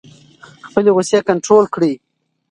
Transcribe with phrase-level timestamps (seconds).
[0.67, 1.93] خپلې غصې کنټرول کړئ.